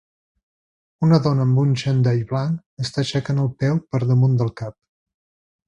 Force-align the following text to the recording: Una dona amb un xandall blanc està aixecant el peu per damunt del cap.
Una 1.07 1.19
dona 1.27 1.45
amb 1.49 1.59
un 1.65 1.75
xandall 1.83 2.23
blanc 2.33 2.87
està 2.87 3.03
aixecant 3.05 3.45
el 3.47 3.53
peu 3.65 3.81
per 3.93 4.03
damunt 4.15 4.35
del 4.43 4.53
cap. 4.65 4.81